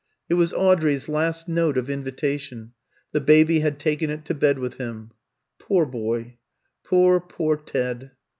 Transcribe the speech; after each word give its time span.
It 0.29 0.33
was 0.33 0.51
Audrey's 0.51 1.07
last 1.07 1.47
note 1.47 1.77
of 1.77 1.87
invitation 1.87 2.73
the 3.11 3.21
baby 3.21 3.59
had 3.59 3.77
taken 3.79 4.09
it 4.09 4.25
to 4.25 4.33
bed 4.33 4.57
with 4.57 4.77
him. 4.77 5.11
"Poor 5.59 5.85
boy 5.85 6.37
poor, 6.83 7.19
poor 7.19 7.55
Ted!" 7.55 8.09